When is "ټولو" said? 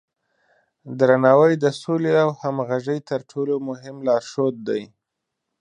3.31-3.53